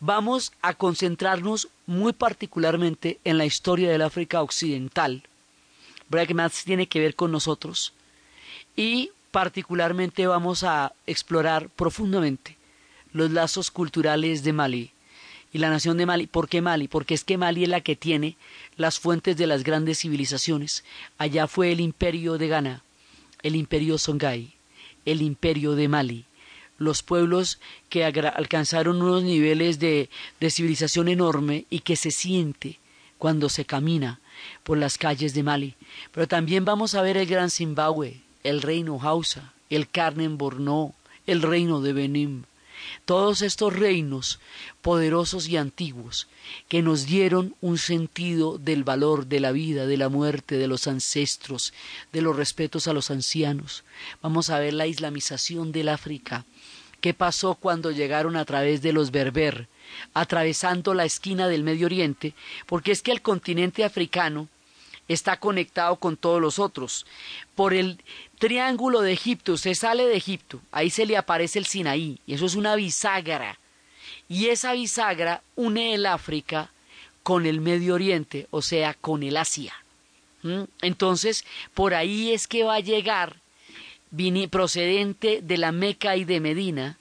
[0.00, 5.24] Vamos a concentrarnos muy particularmente en la historia del África occidental,
[6.34, 7.92] más tiene que ver con nosotros,
[8.74, 12.55] y particularmente vamos a explorar profundamente
[13.16, 14.90] los lazos culturales de Mali
[15.50, 16.26] y la nación de Mali.
[16.26, 16.86] ¿Por qué Mali?
[16.86, 18.36] Porque es que Mali es la que tiene
[18.76, 20.84] las fuentes de las grandes civilizaciones.
[21.16, 22.82] Allá fue el imperio de Ghana,
[23.42, 24.52] el imperio Songhai,
[25.06, 26.26] el imperio de Mali,
[26.76, 27.58] los pueblos
[27.88, 30.10] que alcanzaron unos niveles de,
[30.50, 32.78] civilización enorme y que se siente
[33.16, 34.20] cuando se camina
[34.62, 35.74] por las calles de Mali.
[36.12, 40.92] Pero también vamos a ver el Gran Zimbabue, el reino Hausa, el Carnen Borno,
[41.26, 42.44] el reino de Benín,
[43.04, 44.40] todos estos reinos
[44.82, 46.28] poderosos y antiguos
[46.68, 50.86] que nos dieron un sentido del valor de la vida, de la muerte, de los
[50.86, 51.72] ancestros,
[52.12, 53.84] de los respetos a los ancianos.
[54.22, 56.44] Vamos a ver la islamización del África,
[57.00, 59.68] qué pasó cuando llegaron a través de los berber,
[60.14, 62.34] atravesando la esquina del Medio Oriente,
[62.66, 64.48] porque es que el continente africano
[65.08, 67.06] está conectado con todos los otros.
[67.54, 68.02] Por el
[68.38, 72.46] triángulo de Egipto, se sale de Egipto, ahí se le aparece el Sinaí, y eso
[72.46, 73.58] es una bisagra.
[74.28, 76.70] Y esa bisagra une el África
[77.22, 79.74] con el Medio Oriente, o sea, con el Asia.
[80.42, 80.62] ¿Mm?
[80.82, 83.36] Entonces, por ahí es que va a llegar,
[84.50, 86.98] procedente de la Meca y de Medina,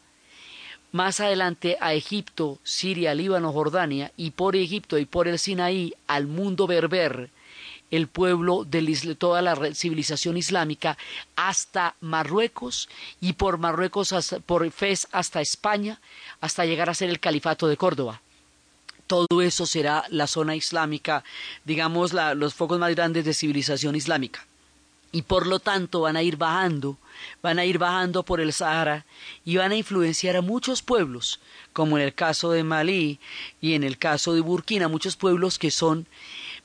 [0.91, 6.25] más adelante a Egipto, Siria, Líbano, Jordania, y por Egipto y por el Sinaí al
[6.25, 7.29] mundo berber,
[7.91, 10.97] el pueblo de toda la civilización islámica
[11.35, 12.89] hasta Marruecos
[13.21, 14.13] y por Marruecos
[14.45, 15.99] por Fez hasta España
[16.41, 18.21] hasta llegar a ser el califato de Córdoba.
[19.07, 21.23] Todo eso será la zona islámica,
[21.63, 24.45] digamos los focos más grandes de civilización islámica.
[25.11, 26.97] Y por lo tanto van a ir bajando,
[27.41, 29.05] van a ir bajando por el Sahara
[29.45, 31.39] y van a influenciar a muchos pueblos,
[31.71, 33.19] como en el caso de Malí
[33.61, 36.07] y en el caso de Burkina, muchos pueblos que son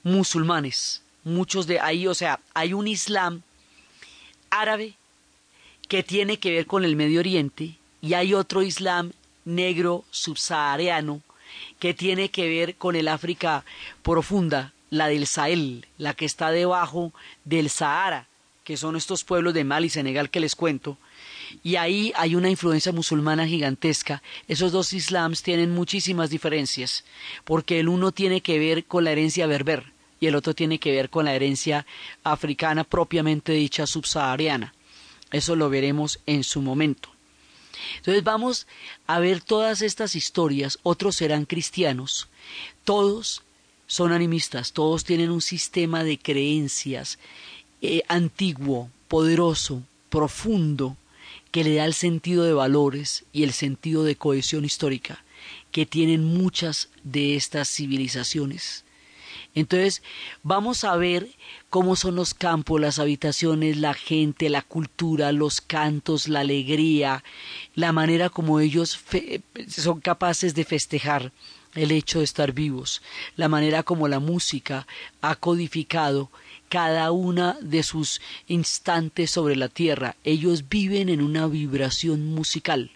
[0.03, 3.43] musulmanes, muchos de ahí, o sea, hay un Islam
[4.51, 4.95] árabe
[5.89, 9.13] que tiene que ver con el Medio Oriente y hay otro Islam
[9.45, 11.23] negro subsahariano
[11.79, 13.65] que tiene que ver con el África
[14.03, 17.13] profunda, la del Sahel, la que está debajo
[17.45, 18.27] del Sahara,
[18.65, 20.99] que son estos pueblos de Mali y Senegal que les cuento,
[21.63, 24.23] y ahí hay una influencia musulmana gigantesca.
[24.47, 27.05] Esos dos islams tienen muchísimas diferencias,
[27.45, 30.93] porque el uno tiene que ver con la herencia berber, y el otro tiene que
[30.93, 31.87] ver con la herencia
[32.23, 34.75] africana propiamente dicha subsahariana.
[35.33, 37.09] Eso lo veremos en su momento.
[37.97, 38.67] Entonces vamos
[39.07, 42.29] a ver todas estas historias, otros serán cristianos,
[42.85, 43.43] todos
[43.87, 47.19] son animistas, todos tienen un sistema de creencias
[47.81, 50.97] eh, antiguo, poderoso, profundo,
[51.51, 55.25] que le da el sentido de valores y el sentido de cohesión histórica
[55.73, 58.85] que tienen muchas de estas civilizaciones.
[59.55, 60.03] Entonces,
[60.43, 61.29] vamos a ver
[61.71, 67.25] cómo son los campos, las habitaciones, la gente, la cultura, los cantos, la alegría,
[67.75, 68.99] la manera como ellos
[69.69, 71.33] son capaces de festejar
[71.75, 73.03] el hecho de estar vivos,
[73.37, 74.87] la manera como la música
[75.21, 76.31] ha codificado
[76.69, 80.17] cada una de sus instantes sobre la tierra.
[80.25, 82.93] Ellos viven en una vibración musical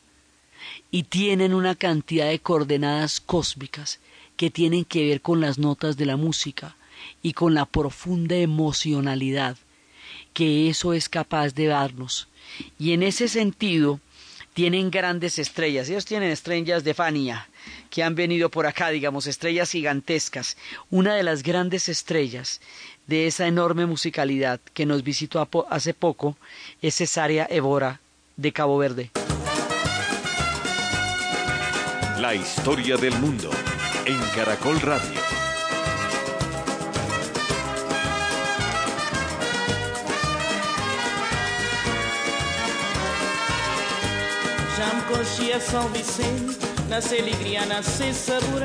[0.90, 3.98] y tienen una cantidad de coordenadas cósmicas
[4.36, 6.76] que tienen que ver con las notas de la música
[7.22, 9.56] y con la profunda emocionalidad
[10.34, 12.28] que eso es capaz de darnos.
[12.78, 14.00] Y en ese sentido,
[14.52, 15.88] tienen grandes estrellas.
[15.88, 17.48] Ellos tienen estrellas de Fania,
[17.90, 20.56] que han venido por acá, digamos, estrellas gigantescas.
[20.90, 22.60] Una de las grandes estrellas
[23.06, 26.36] de esa enorme musicalidad que nos visitó hace poco
[26.82, 28.00] es Cesárea Evora
[28.36, 29.10] de Cabo Verde.
[32.20, 33.50] La historia del mundo
[34.06, 35.20] en Caracol Radio.
[44.76, 48.62] Já me conhecia São Vicente, nasce alegria, nasce sabor,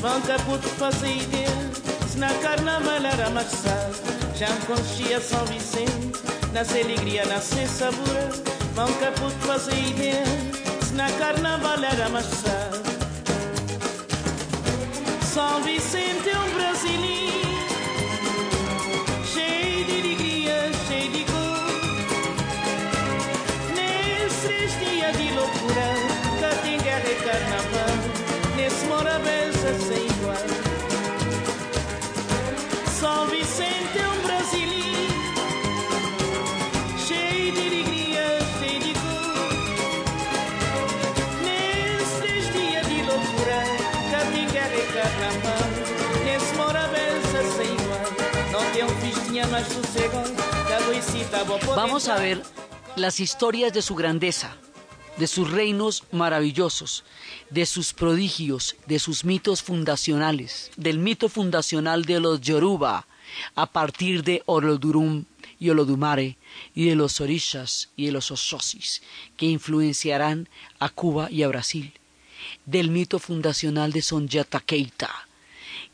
[0.00, 1.48] vão caputo fazer ideia,
[2.08, 3.90] se na carnaval era marçal.
[4.34, 6.20] Já me conhecia São Vicente,
[6.52, 8.42] nasce alegria, nasce sabor,
[8.74, 10.24] vão caputo fazer ideia,
[10.82, 12.59] se na carnaval era marçal.
[15.40, 17.49] Salve sempre um brasileiro.
[51.76, 52.42] Vamos a ver
[52.96, 54.56] las historias de su grandeza,
[55.16, 57.04] de sus reinos maravillosos,
[57.50, 63.06] de sus prodigios, de sus mitos fundacionales, del mito fundacional de los Yoruba,
[63.54, 65.24] a partir de Olodurum
[65.60, 66.36] y Olodumare,
[66.74, 69.02] y de los Orishas y de los Ososis,
[69.36, 70.48] que influenciarán
[70.80, 71.92] a Cuba y a Brasil,
[72.66, 75.28] del mito fundacional de Sonjata Keita,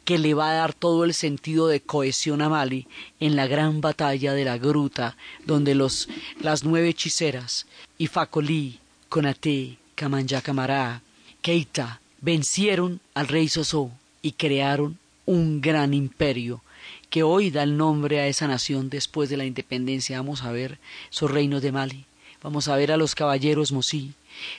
[0.07, 2.87] que le va a dar todo el sentido de cohesión a Mali
[3.19, 6.09] en la gran batalla de la gruta, donde los,
[6.41, 7.67] las nueve hechiceras,
[7.99, 8.79] Ifakoli,
[9.09, 11.03] Konate, Kamanja Kamara,
[11.43, 13.91] Keita, vencieron al rey Soso
[14.23, 14.97] y crearon
[15.27, 16.63] un gran imperio
[17.11, 20.19] que hoy da el nombre a esa nación después de la independencia.
[20.19, 20.79] Vamos a ver
[21.11, 22.05] esos reinos de Mali,
[22.45, 24.15] vamos a ver a los caballeros Mosí,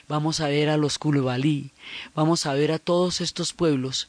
[0.08, 1.70] vamos a ver a los Kulubalí,
[2.14, 4.08] vamos a ver a todos estos pueblos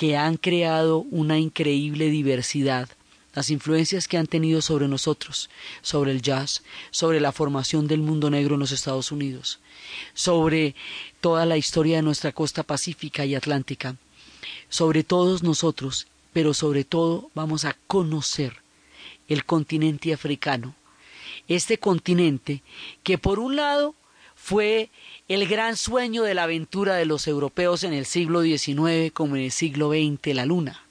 [0.00, 2.88] que han creado una increíble diversidad.
[3.34, 5.50] Las influencias que han tenido sobre nosotros,
[5.82, 9.60] sobre el jazz, sobre la formación del mundo negro en los Estados Unidos,
[10.14, 10.74] sobre
[11.20, 13.96] toda la historia de nuestra costa pacífica y atlántica,
[14.70, 18.56] sobre todos nosotros, pero sobre todo vamos a conocer
[19.28, 20.74] el continente africano,
[21.46, 22.62] este continente
[23.02, 23.94] que por un lado
[24.42, 24.90] fue
[25.28, 29.42] el gran sueño de la aventura de los europeos en el siglo XIX como en
[29.42, 30.82] el siglo XX, la luna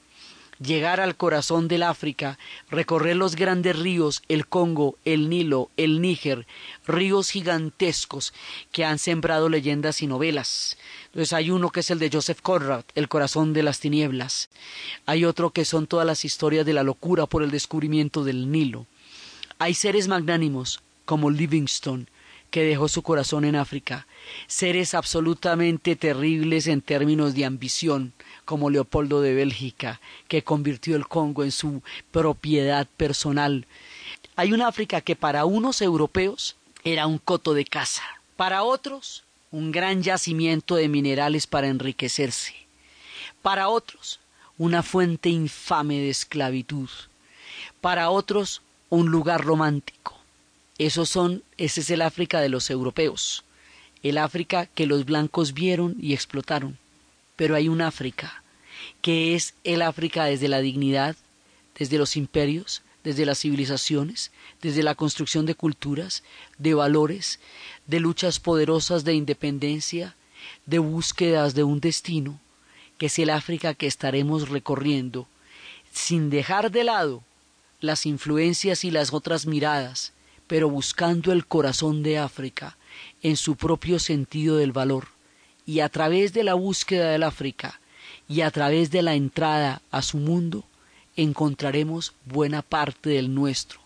[0.62, 2.38] llegar al corazón del África,
[2.70, 6.46] recorrer los grandes ríos, el Congo, el Nilo, el Níger,
[6.86, 8.34] ríos gigantescos
[8.72, 10.78] que han sembrado leyendas y novelas.
[11.06, 14.50] Entonces hay uno que es el de Joseph Conrad, El corazón de las tinieblas.
[15.06, 18.86] Hay otro que son todas las historias de la locura por el descubrimiento del Nilo.
[19.60, 22.08] Hay seres magnánimos como Livingstone,
[22.50, 24.08] que dejó su corazón en África,
[24.48, 28.14] seres absolutamente terribles en términos de ambición,
[28.46, 33.68] como Leopoldo de Bélgica, que convirtió el Congo en su propiedad personal.
[34.36, 38.04] Hay un África que para unos europeos era un coto de caza,
[38.36, 42.56] para otros un gran yacimiento de minerales para enriquecerse,
[43.42, 44.20] para otros
[44.58, 46.90] una fuente infame de esclavitud,
[47.82, 50.19] para otros un lugar romántico.
[50.80, 53.44] Esos son, ese es el África de los europeos,
[54.02, 56.78] el África que los blancos vieron y explotaron.
[57.36, 58.44] Pero hay un África,
[59.02, 61.18] que es el África desde la dignidad,
[61.78, 66.24] desde los imperios, desde las civilizaciones, desde la construcción de culturas,
[66.58, 67.42] de valores,
[67.86, 70.16] de luchas poderosas de independencia,
[70.66, 72.40] de búsquedas de un destino,
[72.98, 75.28] que es el África que estaremos recorriendo,
[75.92, 77.22] sin dejar de lado
[77.82, 80.14] las influencias y las otras miradas,
[80.50, 82.76] pero buscando el corazón de África
[83.22, 85.10] en su propio sentido del valor
[85.68, 87.80] y a través de la búsqueda del África
[88.28, 90.66] y a través de la entrada a su mundo
[91.16, 93.80] encontraremos buena parte del nuestro,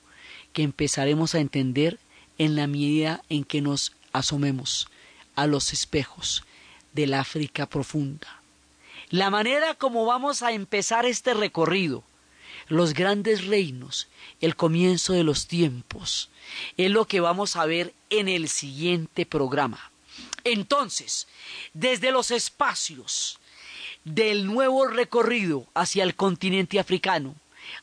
[0.54, 2.00] que empezaremos a entender
[2.38, 4.88] en la medida en que nos asomemos
[5.36, 6.46] a los espejos
[6.94, 8.42] del África profunda.
[9.10, 12.06] La manera como vamos a empezar este recorrido,
[12.74, 14.08] los grandes reinos,
[14.42, 16.30] el comienzo de los tiempos,
[16.76, 19.92] es lo que vamos a ver en el siguiente programa.
[20.44, 21.28] Entonces,
[21.74, 23.40] desde los espacios
[24.04, 27.36] del nuevo recorrido hacia el continente africano,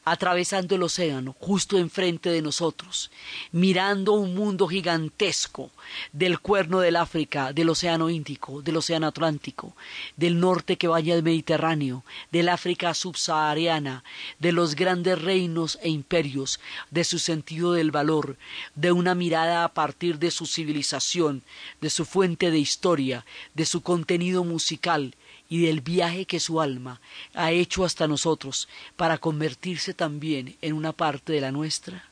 [0.05, 3.11] atravesando el océano justo enfrente de nosotros,
[3.53, 5.70] mirando un mundo gigantesco
[6.12, 9.76] del cuerno del África, del océano Índico, del océano Atlántico,
[10.16, 14.05] del norte que vaya al Mediterráneo, del África subsahariana,
[14.38, 16.61] de los grandes reinos e imperios,
[16.91, 18.36] de su sentido del valor,
[18.74, 21.43] de una mirada a partir de su civilización,
[21.80, 23.24] de su fuente de historia,
[23.55, 25.14] de su contenido musical,
[25.51, 27.03] y del viaje que su alma
[27.34, 32.05] ha hecho hasta nosotros para convertirse también en una parte de la nuestra,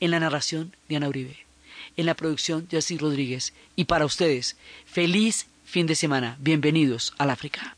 [0.00, 1.38] en la narración de Ana Uribe,
[1.96, 3.54] en la producción de Así Rodríguez.
[3.76, 7.76] Y para ustedes, feliz fin de semana, bienvenidos al África.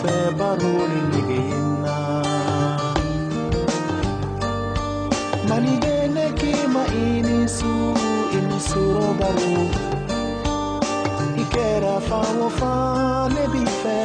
[0.00, 1.96] fe baruri nigina
[5.48, 7.72] mani gene ki ma ini su
[8.38, 8.84] ini su
[9.20, 9.56] baru
[13.52, 13.98] bi fe